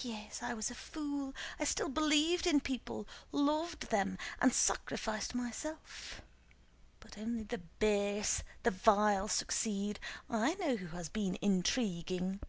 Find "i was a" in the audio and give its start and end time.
0.42-0.74